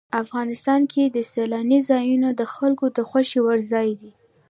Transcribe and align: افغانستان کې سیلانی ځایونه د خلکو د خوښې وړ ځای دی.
افغانستان 0.23 0.81
کې 0.91 1.03
سیلانی 1.33 1.79
ځایونه 1.89 2.29
د 2.33 2.41
خلکو 2.55 2.85
د 2.97 2.99
خوښې 3.09 3.39
وړ 3.43 3.59
ځای 3.71 3.89
دی. 4.01 4.11